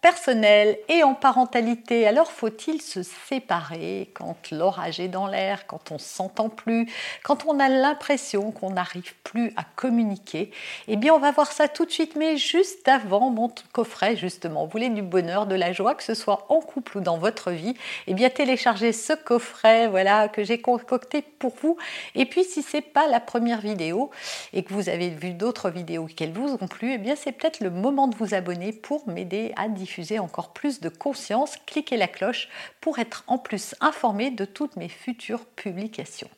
personnel 0.00 0.78
et 0.88 1.02
en 1.02 1.14
parentalité. 1.14 2.06
Alors 2.06 2.30
faut-il 2.30 2.80
se 2.80 3.02
séparer 3.02 4.10
quand 4.14 4.50
l'orage 4.52 5.00
est 5.00 5.08
dans 5.08 5.26
l'air, 5.26 5.66
quand 5.66 5.90
on 5.90 5.98
s'entend 5.98 6.48
plus, 6.48 6.88
quand 7.24 7.46
on 7.46 7.58
a 7.58 7.68
l'impression 7.68 8.52
qu'on 8.52 8.70
n'arrive 8.70 9.14
plus 9.24 9.52
à 9.56 9.64
communiquer? 9.64 10.52
Eh 10.86 10.96
bien 10.96 11.12
on 11.12 11.18
va 11.18 11.32
voir 11.32 11.50
ça 11.50 11.66
tout 11.66 11.84
de 11.84 11.90
suite, 11.90 12.14
mais 12.14 12.36
juste 12.36 12.86
avant 12.86 13.30
mon 13.30 13.50
coffret 13.72 14.14
justement. 14.14 14.64
Vous 14.64 14.70
voulez 14.70 14.88
du 14.88 15.02
bonheur, 15.02 15.46
de 15.46 15.56
la 15.56 15.72
joie, 15.72 15.96
que 15.96 16.04
ce 16.04 16.14
soit 16.14 16.46
en 16.48 16.60
couple 16.60 16.98
ou 16.98 17.00
dans 17.00 17.18
votre 17.18 17.50
vie? 17.50 17.74
Eh 18.06 18.14
bien 18.14 18.30
téléchargez 18.30 18.92
ce 18.92 19.14
coffret, 19.14 19.88
voilà, 19.88 20.28
que 20.28 20.44
j'ai 20.44 20.60
concocté 20.60 21.22
pour 21.22 21.54
vous. 21.60 21.76
Et 22.14 22.24
puis 22.24 22.44
si 22.44 22.62
c'est 22.62 22.82
pas 22.82 23.08
la 23.08 23.18
première 23.18 23.60
vidéo 23.60 24.10
et 24.52 24.62
que 24.62 24.72
vous 24.72 24.88
avez 24.88 25.10
vu 25.10 25.32
d'autres 25.32 25.70
vidéos 25.70 26.06
qu'elles 26.06 26.32
vous 26.32 26.56
ont 26.60 26.68
plu, 26.68 26.92
eh 26.92 26.98
bien 26.98 27.16
c'est 27.16 27.32
peut-être 27.32 27.58
le 27.60 27.70
moment 27.70 28.06
de 28.06 28.14
vous 28.14 28.32
abonner 28.32 28.72
pour 28.72 29.08
m'aider 29.08 29.52
à 29.56 29.66
diffuser 29.66 29.87
encore 30.18 30.52
plus 30.52 30.80
de 30.80 30.88
conscience, 30.88 31.56
cliquez 31.66 31.96
la 31.96 32.08
cloche 32.08 32.48
pour 32.80 32.98
être 32.98 33.24
en 33.26 33.38
plus 33.38 33.74
informé 33.80 34.30
de 34.30 34.44
toutes 34.44 34.76
mes 34.76 34.88
futures 34.88 35.44
publications. 35.44 36.30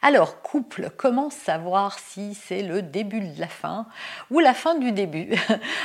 Alors, 0.00 0.42
couple, 0.42 0.90
comment 0.96 1.28
savoir 1.28 1.98
si 1.98 2.34
c'est 2.34 2.62
le 2.62 2.82
début 2.82 3.20
de 3.20 3.40
la 3.40 3.48
fin 3.48 3.86
ou 4.30 4.38
la 4.38 4.54
fin 4.54 4.76
du 4.76 4.92
début? 4.92 5.34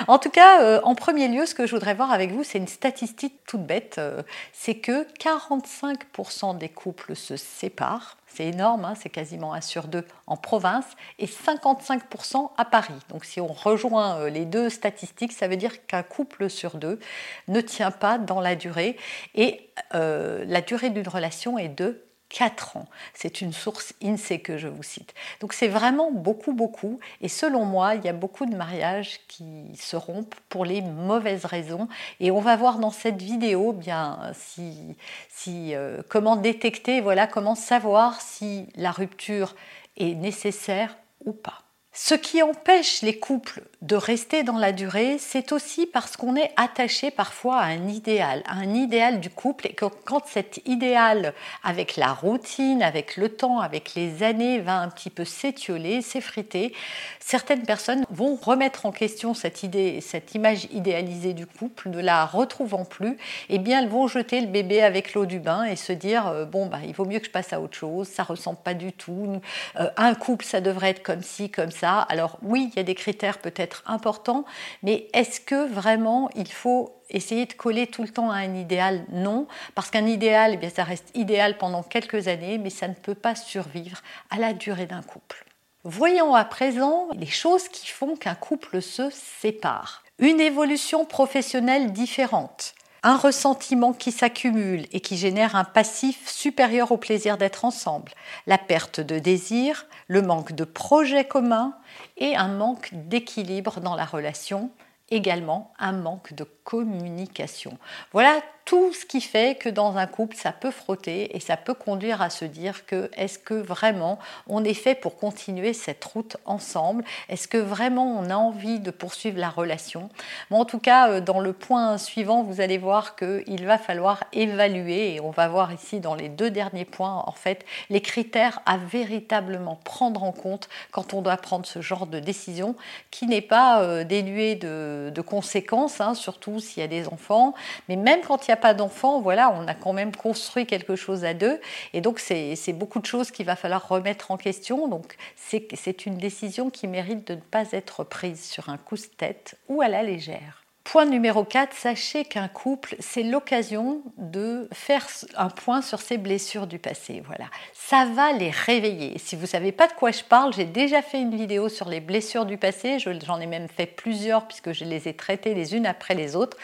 En 0.08 0.20
tout 0.20 0.30
cas, 0.30 0.62
euh, 0.62 0.80
en 0.84 0.94
premier 0.94 1.28
lieu, 1.28 1.48
ce 1.48 1.56
que 1.56 1.66
je 1.66 1.74
voudrais 1.74 1.96
voir 1.96 2.12
avec 2.12 2.32
vous, 2.32 2.44
c'est 2.44 2.60
une 2.60 2.68
statistique 2.68 3.40
toute 3.48 3.64
bête. 3.64 3.96
Euh, 3.98 4.22
c'est 4.52 4.76
que 4.76 5.08
45% 5.18 6.58
des 6.60 6.70
couples 6.70 7.16
se 7.16 7.38
séparent. 7.38 8.18
C'est 8.28 8.46
énorme, 8.46 8.86
hein, 8.86 8.94
c'est 9.00 9.10
quasiment 9.10 9.54
un 9.54 9.62
sur 9.62 9.88
deux 9.88 10.06
en 10.28 10.38
province 10.38 10.86
et 11.18 11.26
55% 11.26 12.52
à 12.56 12.66
Paris. 12.66 12.94
Donc 13.10 13.26
si 13.26 13.42
on 13.42 13.48
rejoint 13.48 14.18
euh, 14.18 14.30
les 14.30 14.46
deux 14.46 14.70
statistiques, 14.70 15.34
ça 15.34 15.48
veut 15.48 15.58
dire 15.58 15.88
qu'un 15.88 16.04
couple 16.04 16.52
sur 16.52 16.76
deux 16.78 17.00
ne 17.48 17.62
tient 17.62 17.92
pas 17.92 18.20
dans 18.20 18.42
la 18.42 18.56
durée 18.56 18.98
et 19.34 19.70
la 19.92 20.62
durée 20.62 20.90
d'une 20.90 21.08
relation 21.08 21.58
est 21.58 21.70
de 21.70 22.04
4 22.34 22.78
ans. 22.78 22.88
C'est 23.14 23.42
une 23.42 23.54
source 23.54 23.94
INSEE 24.04 24.40
que 24.40 24.58
je 24.58 24.68
vous 24.68 24.84
cite. 24.84 25.14
Donc 25.40 25.54
c'est 25.54 25.68
vraiment 25.68 26.12
beaucoup, 26.12 26.52
beaucoup. 26.52 27.00
Et 27.22 27.30
selon 27.30 27.64
moi, 27.64 27.96
il 27.96 28.04
y 28.04 28.10
a 28.10 28.14
beaucoup 28.14 28.46
de 28.46 28.56
mariages 28.56 29.20
qui 29.28 29.72
se 29.78 29.96
rompent 29.96 30.36
pour 30.50 30.66
les 30.66 30.82
mauvaises 30.82 31.46
raisons. 31.46 31.88
Et 32.20 32.32
on 32.32 32.42
va 32.42 32.56
voir 32.56 32.80
dans 32.80 32.92
cette 32.92 33.22
vidéo 33.22 33.72
bien 33.72 34.20
si, 34.34 34.98
si 35.30 35.76
euh, 35.76 36.02
comment 36.10 36.36
détecter, 36.36 37.02
voilà, 37.02 37.28
comment 37.28 37.56
savoir 37.56 38.20
si 38.20 38.68
la 38.76 38.92
rupture 38.92 39.56
est 39.98 40.16
nécessaire 40.16 40.98
ou 41.26 41.34
pas. 41.34 41.63
Ce 41.96 42.16
qui 42.16 42.42
empêche 42.42 43.04
les 43.04 43.20
couples 43.20 43.62
de 43.84 43.96
rester 43.96 44.42
dans 44.42 44.58
la 44.58 44.72
durée, 44.72 45.18
c'est 45.20 45.52
aussi 45.52 45.86
parce 45.86 46.18
qu'on 46.18 46.36
est 46.36 46.52
attaché 46.58 47.12
parfois 47.12 47.58
à 47.58 47.66
un 47.66 47.88
idéal, 47.88 48.42
à 48.48 48.56
un 48.56 48.74
idéal 48.74 49.20
du 49.20 49.30
couple, 49.30 49.68
et 49.68 49.76
quand 49.76 50.26
cet 50.26 50.62
idéal, 50.66 51.36
avec 51.64 51.96
la 51.96 52.12
routine, 52.12 52.82
avec 52.82 53.16
le 53.16 53.30
temps, 53.30 53.60
avec 53.60 53.94
les 53.94 54.24
années, 54.24 54.60
va 54.60 54.80
un 54.80 54.90
petit 54.90 55.12
peu 55.12 55.24
s'étioler, 55.24 56.02
s'effriter, 56.02 56.74
certaines 57.20 57.62
personnes 57.62 58.06
vont 58.10 58.38
remettre 58.42 58.88
en 58.88 58.92
question 58.92 59.36
cette 59.36 59.62
idée, 59.62 60.02
cette 60.02 60.34
image 60.34 60.68
idéalisée 60.72 61.34
du 61.34 61.46
couple, 61.46 61.90
ne 61.90 62.02
la 62.02 62.26
retrouvant 62.26 62.86
plus, 62.86 63.18
et 63.50 63.60
bien 63.60 63.82
elles 63.84 63.90
vont 63.90 64.08
jeter 64.08 64.42
le 64.42 64.48
bébé 64.48 64.82
avec 64.82 65.14
l'eau 65.14 65.28
du 65.28 65.40
bain 65.40 65.66
et 65.66 65.76
se 65.76 65.94
dire 65.94 66.26
euh, 66.28 66.46
bon 66.46 66.66
bah 66.66 66.80
il 66.88 66.94
vaut 66.94 67.06
mieux 67.06 67.20
que 67.20 67.26
je 67.28 67.32
passe 67.32 67.54
à 67.54 67.62
autre 67.62 67.78
chose, 67.78 68.08
ça 68.08 68.24
ressemble 68.24 68.60
pas 68.64 68.74
du 68.74 68.94
tout, 68.94 69.40
euh, 69.80 69.90
un 69.98 70.16
couple 70.16 70.46
ça 70.46 70.60
devrait 70.60 70.90
être 70.90 71.04
comme 71.04 71.22
ci, 71.22 71.52
comme 71.52 71.70
ça 71.70 71.83
alors 71.92 72.38
oui, 72.42 72.70
il 72.72 72.78
y 72.78 72.80
a 72.80 72.84
des 72.84 72.96
critères 72.96 73.40
peut-être 73.40 73.84
importants, 73.86 74.46
mais 74.82 75.08
est-ce 75.14 75.40
que 75.40 75.68
vraiment 75.68 76.30
il 76.36 76.52
faut 76.52 77.02
essayer 77.10 77.46
de 77.46 77.54
coller 77.54 77.88
tout 77.88 78.02
le 78.02 78.10
temps 78.10 78.32
à 78.32 78.38
un 78.38 78.56
idéal? 78.56 79.06
Non, 79.12 79.48
parce 79.76 79.92
qu'un 79.92 80.08
idéal, 80.08 80.58
eh 80.62 80.70
ça 80.70 80.84
reste 80.84 81.12
idéal 81.16 81.58
pendant 81.58 81.84
quelques 81.84 82.28
années, 82.28 82.58
mais 82.58 82.70
ça 82.70 82.88
ne 82.88 82.94
peut 82.94 83.16
pas 83.16 83.36
survivre 83.36 84.02
à 84.30 84.38
la 84.38 84.54
durée 84.54 84.86
d'un 84.86 85.02
couple. 85.02 85.46
Voyons 85.84 86.34
à 86.34 86.46
présent 86.46 87.08
les 87.14 87.28
choses 87.28 87.68
qui 87.68 87.88
font 87.88 88.16
qu'un 88.16 88.36
couple 88.36 88.82
se 88.82 89.10
sépare. 89.10 90.04
Une 90.20 90.40
évolution 90.40 91.06
professionnelle 91.06 91.92
différente, 91.92 92.74
un 93.04 93.18
ressentiment 93.18 93.94
qui 93.94 94.12
s'accumule 94.12 94.88
et 94.92 95.02
qui 95.02 95.18
génère 95.18 95.56
un 95.56 95.66
passif 95.66 96.30
supérieur 96.30 96.92
au 96.92 96.98
plaisir 96.98 97.38
d'être 97.38 97.66
ensemble, 97.66 98.14
la 98.48 98.58
perte 98.58 99.02
de 99.02 99.20
désir, 99.20 99.86
le 100.08 100.22
manque 100.22 100.54
de 100.54 100.64
projets 100.64 101.26
communs 101.26 101.74
et 102.18 102.36
un 102.36 102.48
manque 102.48 102.90
d'équilibre 102.94 103.82
dans 103.82 103.96
la 103.96 104.06
relation, 104.06 104.72
également 105.14 105.72
un 105.80 105.92
manque 105.92 106.34
de 106.34 106.46
communication. 106.64 107.78
Voilà 108.12 108.42
tout 108.66 108.94
ce 108.94 109.06
qui 109.06 109.20
fait 109.20 109.56
que 109.56 109.68
dans 109.68 109.98
un 109.98 110.08
couple, 110.08 110.38
ça 110.38 110.54
peut 110.54 110.72
frotter 110.72 111.36
et 111.36 111.42
ça 111.42 111.58
peut 111.58 111.74
conduire 111.74 112.22
à 112.22 112.30
se 112.30 112.46
dire 112.46 112.86
que 112.86 113.12
est-ce 113.18 113.38
que 113.38 113.54
vraiment 113.54 114.20
on 114.48 114.64
est 114.64 114.74
fait 114.74 114.96
pour 114.96 115.18
continuer 115.18 115.74
cette 115.74 116.04
route 116.06 116.38
ensemble? 116.46 117.04
Est-ce 117.28 117.50
que 117.50 117.58
vraiment 117.58 118.18
on 118.18 118.30
a 118.30 118.36
envie 118.36 118.80
de 118.80 118.92
poursuivre 118.92 119.38
la 119.38 119.50
relation? 119.50 120.10
Bon, 120.50 120.62
En 120.62 120.66
tout 120.66 120.80
cas, 120.80 121.10
euh, 121.10 121.22
dans 121.22 121.42
le 121.42 121.52
point 121.52 121.98
suivant, 121.98 122.44
vous 122.44 122.62
allez 122.62 122.78
voir 122.78 123.18
qu'il 123.18 123.66
va 123.66 123.78
falloir 123.78 124.24
évaluer 124.32 125.16
et 125.16 125.20
on 125.20 125.32
va 125.32 125.50
voir 125.50 125.74
ici 125.74 126.00
dans 126.00 126.16
les 126.16 126.30
deux 126.30 126.50
derniers 126.50 126.86
points, 126.86 127.24
en 127.28 127.34
fait, 127.34 127.66
les 127.90 128.02
critères 128.02 128.62
à 128.66 128.78
véritablement 128.78 129.78
prendre 129.84 130.24
en 130.24 130.32
compte 130.32 130.70
quand 130.92 131.14
on 131.14 131.22
doit 131.22 131.38
prendre 131.38 131.66
ce 131.66 131.82
genre 131.82 132.08
de 132.08 132.20
décision 132.20 132.76
qui 133.12 133.28
n'est 133.28 133.42
pas 133.42 133.82
euh, 133.82 134.06
dénué 134.06 134.56
de, 134.56 135.03
conséquences, 135.22 136.02
hein, 136.02 136.14
surtout 136.14 136.60
s'il 136.60 136.82
y 136.82 136.84
a 136.84 136.88
des 136.88 137.08
enfants, 137.08 137.54
mais 137.90 137.96
même 137.96 138.22
quand 138.22 138.48
il 138.48 138.52
y 138.52 138.54
a 138.54 138.58
pas 138.58 138.74
d'enfants, 138.74 139.22
voilà, 139.22 139.54
on 139.58 139.68
a 139.68 139.74
quand 139.74 139.94
même 139.94 140.16
construit 140.16 140.66
quelque 140.66 140.96
chose 140.96 141.26
à 141.26 141.34
deux. 141.34 141.60
Et 141.94 142.02
donc, 142.02 142.20
c'est 142.20 142.74
beaucoup 142.74 143.00
de 143.00 143.06
choses 143.06 143.32
qu'il 143.32 143.46
va 143.46 143.56
falloir 143.56 143.88
remettre 143.88 144.32
en 144.32 144.38
question. 144.38 144.88
Donc, 144.88 145.16
c'est 145.36 146.06
une 146.06 146.18
décision 146.18 146.70
qui 146.70 146.88
mérite 146.88 147.28
de 147.28 147.36
ne 147.36 147.42
pas 147.42 147.66
être 147.72 148.04
prise 148.04 148.44
sur 148.44 148.70
un 148.70 148.78
coup 148.78 148.96
de 148.96 149.02
tête 149.18 149.58
ou 149.68 149.82
à 149.82 149.88
la 149.88 150.04
légère. 150.04 150.63
Point 150.84 151.06
numéro 151.06 151.46
4, 151.46 151.74
sachez 151.74 152.26
qu'un 152.26 152.50
couple, 152.50 152.96
c'est 153.00 153.24
l'occasion 153.24 154.02
de 154.18 154.68
faire 154.74 155.08
un 155.38 155.48
point 155.48 155.82
sur 155.82 156.02
ses 156.02 156.18
blessures 156.18 156.68
du 156.68 156.78
passé. 156.78 157.24
Voilà, 157.26 157.46
ça 157.74 158.06
va 158.14 158.34
les 158.34 158.50
réveiller. 158.50 159.18
Si 159.18 159.38
vous 159.38 159.44
ne 159.44 159.48
savez 159.48 159.72
pas 159.72 159.88
de 159.88 159.94
quoi 159.94 160.12
je 160.12 160.24
parle, 160.24 160.54
j'ai 160.54 160.66
déjà 160.66 161.02
fait 161.02 161.22
une 161.22 161.36
vidéo 161.36 161.70
sur 161.70 161.88
les 161.88 162.02
blessures 162.02 162.46
du 162.46 162.58
passé. 162.58 163.00
J'en 163.00 163.40
ai 163.40 163.46
même 163.48 163.70
fait 163.70 163.86
plusieurs 163.86 164.46
puisque 164.46 164.74
je 164.74 164.84
les 164.84 165.08
ai 165.08 165.14
traitées 165.14 165.54
les 165.54 165.74
unes 165.74 165.86
après 165.86 166.16
les 166.16 166.36
autres. 166.36 166.58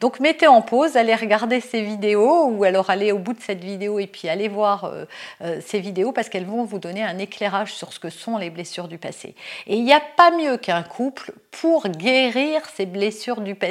Donc 0.00 0.20
mettez 0.20 0.46
en 0.46 0.62
pause, 0.62 0.96
allez 0.96 1.14
regarder 1.14 1.60
ces 1.60 1.82
vidéos 1.82 2.46
ou 2.46 2.64
alors 2.64 2.88
allez 2.88 3.12
au 3.12 3.18
bout 3.18 3.34
de 3.34 3.42
cette 3.42 3.62
vidéo 3.62 3.98
et 3.98 4.06
puis 4.06 4.30
allez 4.30 4.48
voir 4.48 4.84
euh, 4.84 5.04
euh, 5.42 5.60
ces 5.64 5.80
vidéos 5.80 6.12
parce 6.12 6.30
qu'elles 6.30 6.46
vont 6.46 6.64
vous 6.64 6.78
donner 6.78 7.04
un 7.04 7.18
éclairage 7.18 7.74
sur 7.74 7.92
ce 7.92 8.00
que 8.00 8.08
sont 8.08 8.38
les 8.38 8.48
blessures 8.48 8.88
du 8.88 8.96
passé. 8.96 9.34
Et 9.66 9.76
il 9.76 9.84
n'y 9.84 9.92
a 9.92 10.00
pas 10.00 10.30
mieux 10.30 10.56
qu'un 10.56 10.82
couple 10.82 11.32
pour 11.50 11.88
guérir 11.88 12.62
ces 12.74 12.86
blessures 12.86 13.42
du 13.42 13.54
passé 13.54 13.65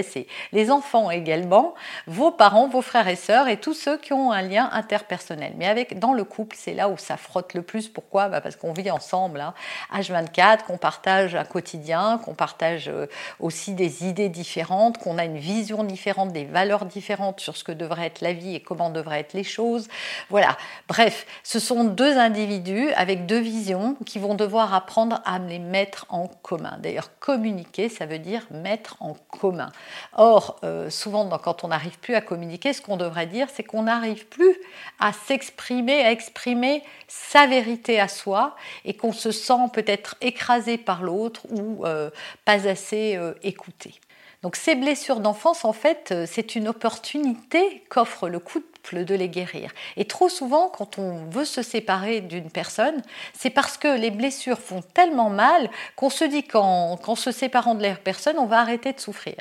Les 0.51 0.71
enfants 0.71 1.11
également, 1.11 1.73
vos 2.07 2.31
parents, 2.31 2.67
vos 2.67 2.81
frères 2.81 3.07
et 3.07 3.15
sœurs 3.15 3.47
et 3.47 3.57
tous 3.57 3.73
ceux 3.73 3.97
qui 3.97 4.13
ont 4.13 4.31
un 4.31 4.41
lien 4.41 4.69
interpersonnel. 4.71 5.53
Mais 5.57 5.67
avec 5.67 5.99
dans 5.99 6.13
le 6.13 6.23
couple, 6.23 6.55
c'est 6.57 6.73
là 6.73 6.89
où 6.89 6.97
ça 6.97 7.17
frotte 7.17 7.53
le 7.53 7.61
plus. 7.61 7.87
Pourquoi? 7.87 8.29
Bah 8.29 8.41
Parce 8.41 8.55
qu'on 8.55 8.73
vit 8.73 8.91
ensemble, 8.91 9.41
hein, 9.41 9.53
H24, 9.93 10.63
qu'on 10.63 10.77
partage 10.77 11.35
un 11.35 11.45
quotidien, 11.45 12.19
qu'on 12.23 12.33
partage 12.33 12.89
euh, 12.89 13.07
aussi 13.39 13.73
des 13.73 14.05
idées 14.05 14.29
différentes, 14.29 14.97
qu'on 14.97 15.17
a 15.17 15.25
une 15.25 15.37
vision 15.37 15.83
différente, 15.83 16.31
des 16.31 16.45
valeurs 16.45 16.85
différentes 16.85 17.39
sur 17.39 17.57
ce 17.57 17.63
que 17.63 17.71
devrait 17.71 18.07
être 18.07 18.21
la 18.21 18.33
vie 18.33 18.55
et 18.55 18.59
comment 18.59 18.89
devraient 18.89 19.19
être 19.19 19.33
les 19.33 19.43
choses. 19.43 19.87
Voilà. 20.29 20.57
Bref, 20.87 21.25
ce 21.43 21.59
sont 21.59 21.83
deux 21.83 22.17
individus 22.17 22.89
avec 22.95 23.25
deux 23.25 23.39
visions 23.39 23.95
qui 24.05 24.19
vont 24.19 24.35
devoir 24.35 24.73
apprendre 24.73 25.21
à 25.25 25.39
les 25.39 25.59
mettre 25.59 26.05
en 26.09 26.27
commun. 26.27 26.77
D'ailleurs, 26.79 27.09
communiquer, 27.19 27.89
ça 27.89 28.05
veut 28.05 28.19
dire 28.19 28.45
mettre 28.51 28.97
en 28.99 29.13
commun. 29.13 29.71
Or, 30.13 30.59
euh, 30.63 30.89
souvent, 30.89 31.27
quand 31.37 31.63
on 31.63 31.69
n'arrive 31.69 31.99
plus 31.99 32.15
à 32.15 32.21
communiquer, 32.21 32.73
ce 32.73 32.81
qu'on 32.81 32.97
devrait 32.97 33.27
dire, 33.27 33.47
c'est 33.53 33.63
qu'on 33.63 33.83
n'arrive 33.83 34.25
plus 34.27 34.55
à 34.99 35.13
s'exprimer, 35.13 36.03
à 36.03 36.11
exprimer 36.11 36.83
sa 37.07 37.47
vérité 37.47 37.99
à 37.99 38.07
soi 38.07 38.55
et 38.83 38.95
qu'on 38.95 39.13
se 39.13 39.31
sent 39.31 39.69
peut-être 39.73 40.15
écrasé 40.21 40.77
par 40.77 41.03
l'autre 41.03 41.41
ou 41.49 41.85
euh, 41.85 42.09
pas 42.45 42.67
assez 42.67 43.15
euh, 43.15 43.33
écouté. 43.43 43.93
Donc 44.41 44.55
ces 44.55 44.75
blessures 44.75 45.21
d'enfance, 45.21 45.65
en 45.65 45.73
fait, 45.73 46.13
c'est 46.27 46.55
une 46.55 46.67
opportunité 46.67 47.83
qu'offre 47.89 48.29
le 48.29 48.37
couple 48.37 48.69
de 48.93 49.15
les 49.15 49.29
guérir. 49.29 49.71
Et 49.97 50.05
trop 50.05 50.29
souvent, 50.29 50.69
quand 50.69 50.99
on 50.99 51.25
veut 51.25 51.45
se 51.45 51.61
séparer 51.61 52.21
d'une 52.21 52.51
personne, 52.51 53.01
c'est 53.33 53.49
parce 53.49 53.77
que 53.77 53.87
les 53.87 54.11
blessures 54.11 54.59
font 54.59 54.81
tellement 54.81 55.29
mal 55.29 55.69
qu'on 55.95 56.09
se 56.09 56.25
dit 56.25 56.43
qu'en 56.43 57.15
se 57.15 57.31
séparant 57.31 57.75
de 57.75 57.81
la 57.81 57.95
personne, 57.95 58.37
on 58.37 58.45
va 58.45 58.59
arrêter 58.59 58.93
de 58.93 58.99
souffrir. 58.99 59.35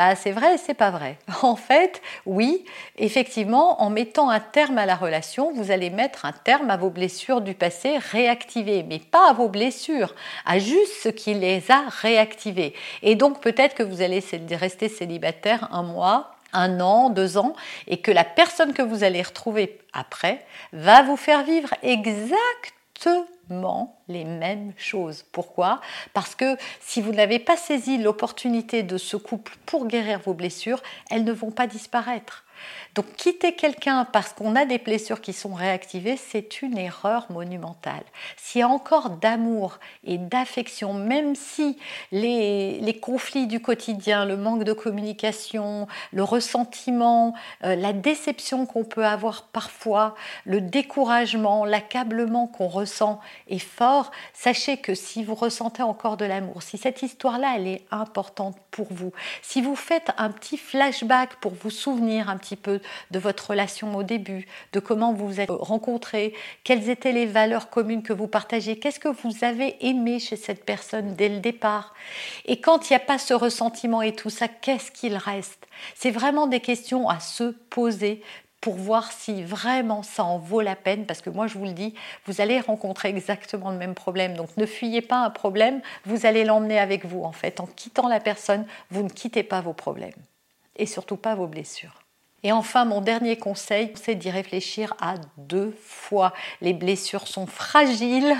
Bah, 0.00 0.16
c'est 0.16 0.30
vrai 0.30 0.54
et 0.54 0.56
c'est 0.56 0.72
pas 0.72 0.90
vrai. 0.90 1.18
En 1.42 1.56
fait, 1.56 2.00
oui, 2.24 2.64
effectivement, 2.96 3.82
en 3.82 3.90
mettant 3.90 4.30
un 4.30 4.40
terme 4.40 4.78
à 4.78 4.86
la 4.86 4.96
relation, 4.96 5.52
vous 5.52 5.70
allez 5.70 5.90
mettre 5.90 6.24
un 6.24 6.32
terme 6.32 6.70
à 6.70 6.78
vos 6.78 6.88
blessures 6.88 7.42
du 7.42 7.52
passé 7.52 7.98
réactivées, 7.98 8.82
mais 8.82 8.98
pas 8.98 9.28
à 9.28 9.34
vos 9.34 9.50
blessures, 9.50 10.14
à 10.46 10.58
juste 10.58 10.94
ce 11.02 11.10
qui 11.10 11.34
les 11.34 11.70
a 11.70 11.82
réactivées. 12.00 12.72
Et 13.02 13.14
donc 13.14 13.42
peut-être 13.42 13.74
que 13.74 13.82
vous 13.82 14.00
allez 14.00 14.24
rester 14.52 14.88
célibataire 14.88 15.68
un 15.70 15.82
mois, 15.82 16.30
un 16.54 16.80
an, 16.80 17.10
deux 17.10 17.36
ans, 17.36 17.54
et 17.86 17.98
que 17.98 18.10
la 18.10 18.24
personne 18.24 18.72
que 18.72 18.80
vous 18.80 19.04
allez 19.04 19.20
retrouver 19.20 19.80
après 19.92 20.42
va 20.72 21.02
vous 21.02 21.18
faire 21.18 21.44
vivre 21.44 21.74
exactement 21.82 23.26
les 24.08 24.24
mêmes 24.24 24.72
choses. 24.76 25.24
Pourquoi? 25.32 25.80
Parce 26.12 26.34
que 26.34 26.56
si 26.80 27.00
vous 27.00 27.12
n'avez 27.12 27.38
pas 27.38 27.56
saisi 27.56 27.98
l'opportunité 27.98 28.82
de 28.82 28.96
ce 28.98 29.16
couple 29.16 29.56
pour 29.66 29.86
guérir 29.86 30.20
vos 30.20 30.34
blessures, 30.34 30.82
elles 31.10 31.24
ne 31.24 31.32
vont 31.32 31.50
pas 31.50 31.66
disparaître. 31.66 32.44
Donc 32.94 33.06
quitter 33.16 33.54
quelqu'un 33.54 34.04
parce 34.04 34.32
qu'on 34.32 34.56
a 34.56 34.64
des 34.64 34.78
blessures 34.78 35.20
qui 35.20 35.32
sont 35.32 35.54
réactivées, 35.54 36.16
c'est 36.16 36.62
une 36.62 36.76
erreur 36.76 37.26
monumentale. 37.30 38.02
S'il 38.36 38.60
y 38.60 38.62
a 38.62 38.68
encore 38.68 39.10
d'amour 39.10 39.78
et 40.04 40.18
d'affection, 40.18 40.92
même 40.92 41.36
si 41.36 41.78
les, 42.10 42.98
conflits 43.00 43.46
du 43.46 43.60
quotidien, 43.60 44.24
le 44.24 44.36
manque 44.36 44.64
de 44.64 44.72
communication, 44.72 45.86
le 46.12 46.24
ressentiment, 46.24 47.34
euh, 47.64 47.76
la 47.76 47.92
déception 47.92 48.66
qu'on 48.66 48.84
peut 48.84 49.06
avoir 49.06 49.44
parfois, 49.44 50.14
le 50.44 50.60
découragement, 50.60 51.64
l'accablement 51.64 52.46
qu'on 52.48 52.68
ressent 52.68 53.20
est 53.48 53.58
fort, 53.58 54.10
sachez 54.34 54.78
que 54.78 54.94
si 54.94 55.22
vous 55.22 55.34
ressentez 55.34 55.82
encore 55.82 56.16
de 56.16 56.24
l'amour, 56.24 56.62
si 56.62 56.76
cette 56.76 57.02
histoire-là, 57.02 57.54
elle 57.56 57.68
est 57.68 57.84
importante 57.90 58.56
pour 58.70 58.88
vous, 58.90 59.12
si 59.42 59.62
vous 59.62 59.76
faites 59.76 60.10
un 60.18 60.30
petit 60.30 60.56
flashback 60.56 61.36
pour 61.36 61.52
vous 61.54 61.70
souvenir 61.70 62.28
un 62.28 62.36
petit 62.36 62.49
peu 62.56 62.80
de 63.10 63.18
votre 63.18 63.50
relation 63.50 63.94
au 63.96 64.02
début, 64.02 64.46
de 64.72 64.80
comment 64.80 65.12
vous 65.12 65.26
vous 65.26 65.40
êtes 65.40 65.50
rencontrés, 65.50 66.34
quelles 66.64 66.88
étaient 66.88 67.12
les 67.12 67.26
valeurs 67.26 67.70
communes 67.70 68.02
que 68.02 68.12
vous 68.12 68.28
partagez, 68.28 68.78
qu'est-ce 68.78 69.00
que 69.00 69.08
vous 69.08 69.44
avez 69.44 69.76
aimé 69.86 70.18
chez 70.18 70.36
cette 70.36 70.64
personne 70.64 71.14
dès 71.14 71.28
le 71.28 71.40
départ. 71.40 71.94
Et 72.46 72.60
quand 72.60 72.88
il 72.88 72.92
n'y 72.92 72.96
a 72.96 73.00
pas 73.00 73.18
ce 73.18 73.34
ressentiment 73.34 74.02
et 74.02 74.14
tout 74.14 74.30
ça, 74.30 74.48
qu'est-ce 74.48 74.90
qu'il 74.90 75.16
reste? 75.16 75.66
C'est 75.94 76.10
vraiment 76.10 76.46
des 76.46 76.60
questions 76.60 77.08
à 77.08 77.20
se 77.20 77.44
poser 77.70 78.22
pour 78.60 78.74
voir 78.74 79.10
si 79.10 79.42
vraiment 79.42 80.02
ça 80.02 80.24
en 80.24 80.38
vaut 80.38 80.60
la 80.60 80.76
peine, 80.76 81.06
parce 81.06 81.22
que 81.22 81.30
moi 81.30 81.46
je 81.46 81.56
vous 81.56 81.64
le 81.64 81.72
dis, 81.72 81.94
vous 82.26 82.40
allez 82.40 82.60
rencontrer 82.60 83.08
exactement 83.08 83.70
le 83.70 83.78
même 83.78 83.94
problème. 83.94 84.34
Donc 84.34 84.54
ne 84.56 84.66
fuyez 84.66 85.00
pas 85.00 85.24
un 85.24 85.30
problème, 85.30 85.80
vous 86.04 86.26
allez 86.26 86.44
l'emmener 86.44 86.78
avec 86.78 87.06
vous 87.06 87.22
en 87.22 87.32
fait. 87.32 87.60
En 87.60 87.66
quittant 87.66 88.08
la 88.08 88.20
personne, 88.20 88.66
vous 88.90 89.02
ne 89.02 89.08
quittez 89.08 89.42
pas 89.42 89.60
vos 89.60 89.72
problèmes 89.72 90.12
et 90.76 90.86
surtout 90.86 91.16
pas 91.16 91.34
vos 91.34 91.46
blessures. 91.46 92.02
Et 92.42 92.52
enfin, 92.52 92.84
mon 92.84 93.00
dernier 93.00 93.36
conseil, 93.36 93.92
c'est 94.02 94.14
d'y 94.14 94.30
réfléchir 94.30 94.94
à 95.00 95.14
deux 95.36 95.76
fois. 95.82 96.32
Les 96.62 96.72
blessures 96.72 97.28
sont 97.28 97.46
fragiles 97.46 98.34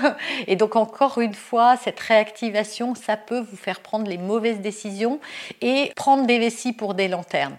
et 0.47 0.55
donc 0.55 0.75
encore 0.75 1.19
une 1.19 1.35
fois, 1.35 1.77
cette 1.77 1.99
réactivation, 1.99 2.95
ça 2.95 3.15
peut 3.15 3.39
vous 3.39 3.57
faire 3.57 3.81
prendre 3.81 4.09
les 4.09 4.17
mauvaises 4.17 4.59
décisions 4.59 5.19
et 5.61 5.91
prendre 5.95 6.25
des 6.25 6.39
vessies 6.39 6.73
pour 6.73 6.95
des 6.95 7.07
lanternes. 7.07 7.57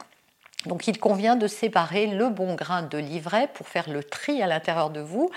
Donc 0.67 0.87
il 0.87 0.99
convient 0.99 1.37
de 1.37 1.47
séparer 1.47 2.07
le 2.07 2.29
bon 2.29 2.55
grain 2.55 2.83
de 2.83 2.99
l'ivraie 2.99 3.49
pour 3.53 3.67
faire 3.67 3.91
le 3.91 4.05
tri 4.05 4.43
à 4.43 4.47
l'intérieur 4.47 4.91
de 4.91 5.01
vous. 5.01 5.31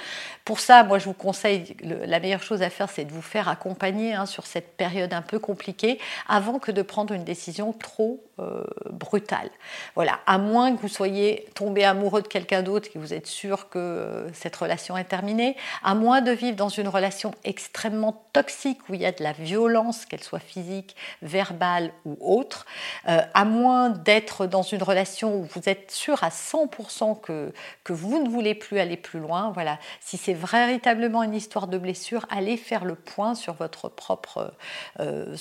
Pour 0.43 0.59
ça, 0.59 0.83
moi 0.83 0.99
je 0.99 1.05
vous 1.05 1.13
conseille, 1.13 1.75
la 1.81 2.19
meilleure 2.19 2.43
chose 2.43 2.61
à 2.61 2.69
faire, 2.69 2.89
c'est 2.89 3.05
de 3.05 3.11
vous 3.11 3.21
faire 3.21 3.49
accompagner 3.49 4.13
hein, 4.13 4.25
sur 4.25 4.45
cette 4.45 4.77
période 4.77 5.13
un 5.13 5.21
peu 5.21 5.39
compliquée 5.39 5.99
avant 6.27 6.59
que 6.59 6.71
de 6.71 6.81
prendre 6.81 7.13
une 7.13 7.23
décision 7.23 7.73
trop 7.73 8.23
euh, 8.39 8.63
brutale. 8.89 9.49
Voilà, 9.95 10.19
à 10.27 10.37
moins 10.37 10.75
que 10.75 10.81
vous 10.81 10.89
soyez 10.89 11.47
tombé 11.55 11.85
amoureux 11.85 12.21
de 12.21 12.27
quelqu'un 12.27 12.61
d'autre 12.61 12.91
que 12.91 12.99
vous 12.99 13.13
êtes 13.13 13.27
sûr 13.27 13.69
que 13.69 13.79
euh, 13.79 14.33
cette 14.33 14.55
relation 14.55 14.97
est 14.97 15.05
terminée, 15.05 15.55
à 15.83 15.95
moins 15.95 16.21
de 16.21 16.31
vivre 16.31 16.57
dans 16.57 16.69
une 16.69 16.89
relation 16.89 17.33
extrêmement 17.45 18.25
toxique 18.33 18.79
où 18.89 18.93
il 18.93 19.01
y 19.01 19.05
a 19.05 19.13
de 19.13 19.23
la 19.23 19.31
violence, 19.31 20.05
qu'elle 20.05 20.23
soit 20.23 20.39
physique, 20.39 20.97
verbale 21.21 21.91
ou 22.03 22.17
autre, 22.19 22.65
euh, 23.07 23.21
à 23.33 23.45
moins 23.45 23.89
d'être 23.89 24.47
dans 24.47 24.63
une 24.63 24.83
relation 24.83 25.14
où 25.23 25.43
vous 25.43 25.69
êtes 25.69 25.91
sûr 25.91 26.23
à 26.23 26.29
100% 26.29 27.19
que, 27.21 27.53
que 27.83 27.93
vous 27.93 28.21
ne 28.21 28.29
voulez 28.29 28.55
plus 28.55 28.79
aller 28.79 28.97
plus 28.97 29.19
loin, 29.19 29.51
voilà, 29.51 29.79
si 30.01 30.17
c'est 30.17 30.33
véritablement 30.33 31.23
une 31.23 31.33
histoire 31.33 31.67
de 31.67 31.77
blessure, 31.77 32.25
allez 32.29 32.57
faire 32.57 32.85
le 32.85 32.95
point 32.95 33.35
sur 33.35 33.53
votre 33.53 33.89
propre, 33.89 34.53
euh, 34.99 35.35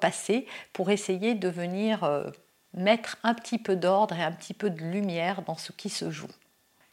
passé 0.00 0.46
pour 0.72 0.90
essayer 0.90 1.34
de 1.34 1.48
venir 1.48 2.04
euh, 2.04 2.30
mettre 2.74 3.16
un 3.22 3.34
petit 3.34 3.58
peu 3.58 3.76
d'ordre 3.76 4.14
et 4.16 4.22
un 4.22 4.32
petit 4.32 4.54
peu 4.54 4.70
de 4.70 4.80
lumière 4.80 5.42
dans 5.42 5.56
ce 5.56 5.72
qui 5.72 5.88
se 5.88 6.10
joue. 6.10 6.28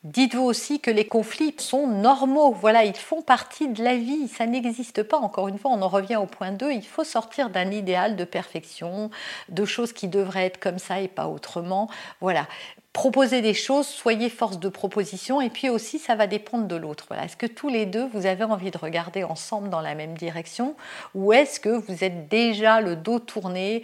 Dites-vous 0.04 0.44
aussi 0.44 0.82
que 0.82 0.92
les 0.92 1.08
conflits 1.08 1.56
sont 1.60 1.88
normaux, 1.88 2.52
voilà, 2.52 2.84
ils 2.84 2.96
font 2.96 3.22
partie 3.22 3.70
de 3.70 3.82
la 3.82 3.96
vie, 3.96 4.28
ça 4.28 4.46
n'existe 4.46 5.02
pas. 5.02 5.18
Encore 5.18 5.48
une 5.48 5.58
fois, 5.58 5.72
on 5.72 5.82
en 5.82 5.88
revient 5.88 6.18
au 6.18 6.26
point 6.26 6.52
2, 6.52 6.74
il 6.74 6.86
faut 6.86 7.06
sortir 7.06 7.50
d'un 7.50 7.72
idéal 7.72 8.18
de 8.18 8.26
perfection, 8.26 9.12
de 9.48 9.64
choses 9.64 9.94
qui 9.94 10.10
devraient 10.10 10.48
être 10.48 10.60
comme 10.60 10.78
ça 10.78 11.00
et 11.00 11.08
pas 11.08 11.30
autrement. 11.30 11.90
Voilà, 12.20 12.48
Proposez 12.94 13.42
des 13.42 13.56
choses, 13.56 13.88
soyez 13.88 14.30
force 14.30 14.60
de 14.60 14.70
proposition 14.70 15.42
et 15.42 15.50
puis 15.50 15.68
aussi 15.68 15.98
ça 15.98 16.14
va 16.14 16.28
dépendre 16.28 16.68
de 16.68 16.76
l'autre. 16.76 17.06
Voilà. 17.08 17.26
Est-ce 17.26 17.36
que 17.36 17.48
tous 17.48 17.68
les 17.68 17.88
deux 17.88 18.08
vous 18.14 18.28
avez 18.28 18.44
envie 18.44 18.70
de 18.70 18.78
regarder 18.78 19.24
ensemble 19.24 19.70
dans 19.70 19.82
la 19.82 19.96
même 19.96 20.16
direction 20.16 20.76
ou 21.16 21.34
est-ce 21.34 21.60
que 21.60 21.70
vous 21.70 22.04
êtes 22.04 22.28
déjà 22.28 22.82
le 22.82 22.96
dos 22.96 23.18
tourné 23.18 23.82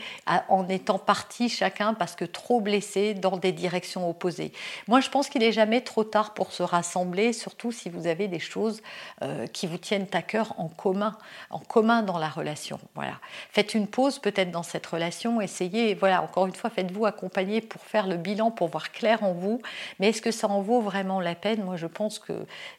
en 0.48 0.70
étant 0.70 1.00
partis 1.00 1.50
chacun 1.50 1.96
parce 1.96 2.16
que 2.16 2.24
trop 2.24 2.62
blessés 2.62 3.16
dans 3.16 3.38
des 3.38 3.52
directions 3.52 4.08
opposées? 4.08 4.54
Moi 4.88 5.00
je 5.00 5.10
pense 5.10 5.28
qu'il 5.28 5.42
n'est 5.42 5.52
jamais 5.52 5.82
trop 5.82 6.04
tard 6.04 6.36
pour 6.36 6.52
se 6.52 6.62
rassembler, 6.62 7.34
surtout 7.34 7.72
si 7.72 7.90
vous 7.90 8.06
avez 8.06 8.28
des 8.28 8.40
choses 8.40 8.84
euh, 9.24 9.48
qui 9.48 9.66
vous 9.66 9.80
tiennent 9.80 10.08
à 10.14 10.22
cœur 10.22 10.54
en 10.60 10.68
commun, 10.68 11.18
en 11.50 11.60
commun 11.60 12.04
dans 12.04 12.20
la 12.20 12.30
relation. 12.30 12.80
Voilà. 12.94 13.14
Faites 13.50 13.74
une 13.74 13.88
pause 13.88 14.20
peut-être 14.20 14.52
dans 14.52 14.62
cette 14.62 14.86
relation, 14.86 15.42
essayez, 15.42 15.96
voilà, 15.96 16.22
encore 16.22 16.46
une 16.46 16.54
fois, 16.54 16.70
faites-vous 16.70 17.08
accompagner 17.08 17.62
pour 17.62 17.82
faire 17.82 18.06
le 18.06 18.18
bilan, 18.18 18.52
pour 18.52 18.68
voir 18.68 18.92
clair 19.00 19.24
en 19.24 19.32
vous, 19.32 19.62
mais 20.00 20.10
est-ce 20.10 20.22
que 20.22 20.32
ça 20.32 20.50
en 20.50 20.62
vaut 20.62 20.82
vraiment 20.82 21.22
la 21.22 21.34
peine? 21.34 21.64
Moi, 21.64 21.78
je 21.78 21.88
pense 21.88 22.20
que 22.20 22.34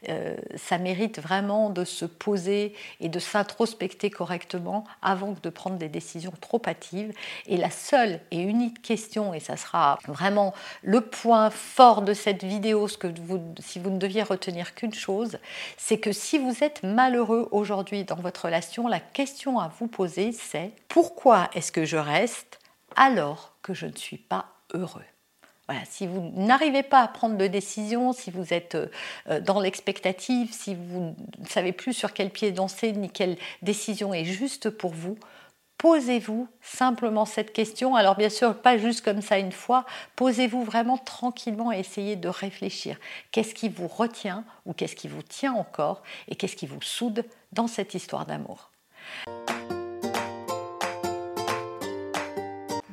euh, 0.09 0.37
ça 0.55 0.77
mérite 0.77 1.19
vraiment 1.19 1.71
de 1.71 1.85
se 1.85 2.05
poser 2.05 2.75
et 3.01 3.09
de 3.09 3.19
s'introspecter 3.19 4.11
correctement 4.11 4.85
avant 5.01 5.35
de 5.43 5.51
prendre 5.51 5.77
des 5.77 5.89
décisions 5.89 6.35
trop 6.41 6.61
hâtives. 6.67 7.13
Et 7.47 7.57
la 7.57 7.71
seule 7.71 8.21
et 8.31 8.41
unique 8.43 8.83
question, 8.83 9.33
et 9.33 9.41
ça 9.41 9.57
sera 9.57 9.99
vraiment 10.07 10.53
le 10.83 11.01
point 11.01 11.49
fort 11.49 12.03
de 12.03 12.13
cette 12.13 12.45
vidéo, 12.45 12.87
si 12.89 13.79
vous 13.79 13.91
ne 13.91 13.99
deviez 13.99 14.23
retenir 14.23 14.75
qu'une 14.75 14.95
chose, 14.95 15.39
c'est 15.79 15.99
que 15.99 16.13
si 16.13 16.39
vous 16.39 16.63
êtes 16.63 16.83
malheureux 16.83 17.49
aujourd'hui 17.51 18.05
dans 18.05 18.17
votre 18.17 18.45
relation, 18.45 18.87
la 18.89 19.01
question 19.01 19.59
à 19.59 19.69
vous 19.79 19.87
poser, 19.87 20.33
c'est 20.33 20.73
pourquoi 20.89 21.49
est-ce 21.55 21.73
que 21.73 21.87
je 21.87 21.97
reste 21.97 22.59
alors 22.95 23.55
que 23.63 23.73
je 23.73 23.87
ne 23.87 23.97
suis 23.97 24.19
pas 24.19 24.47
heureux? 24.75 25.05
Si 25.89 26.07
vous 26.07 26.33
n'arrivez 26.35 26.83
pas 26.83 27.01
à 27.01 27.09
prendre 27.09 27.37
de 27.37 27.47
décision, 27.47 28.13
si 28.13 28.31
vous 28.31 28.53
êtes 28.53 28.77
euh, 29.29 29.41
dans 29.41 29.61
l'expectative, 29.61 30.53
si 30.53 30.75
vous 30.75 31.15
ne 31.39 31.47
savez 31.47 31.73
plus 31.73 31.93
sur 31.93 32.13
quel 32.13 32.31
pied 32.31 32.53
danser 32.53 32.93
ni 32.93 33.11
quelle 33.11 33.37
décision 33.63 34.13
est 34.15 34.25
juste 34.25 34.71
pour 34.71 34.93
vous, 34.93 35.19
posez-vous 35.81 36.47
simplement 36.61 37.25
cette 37.25 37.55
question. 37.55 37.95
Alors 37.95 38.15
bien 38.15 38.29
sûr, 38.29 38.55
pas 38.55 38.77
juste 38.77 39.03
comme 39.03 39.23
ça 39.23 39.39
une 39.39 39.53
fois, 39.53 39.87
posez-vous 40.17 40.63
vraiment 40.63 40.99
tranquillement 40.99 41.73
et 41.73 41.79
essayez 41.79 42.17
de 42.17 42.29
réfléchir. 42.29 42.99
Qu'est-ce 43.33 43.55
qui 43.55 43.71
vous 43.71 43.89
retient 43.89 44.45
ou 44.67 44.75
qu'est-ce 44.75 44.95
qui 44.95 45.09
vous 45.09 45.23
tient 45.23 45.55
encore 45.55 46.03
et 46.29 46.37
qu'est-ce 46.37 46.57
qui 46.57 46.67
vous 46.67 46.83
soude 46.83 47.25
dans 47.53 47.67
cette 47.67 47.95
histoire 47.95 48.27
d'amour? 48.27 48.71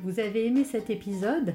Vous 0.02 0.20
avez 0.20 0.46
aimé 0.46 0.64
cet 0.64 0.88
épisode? 0.88 1.54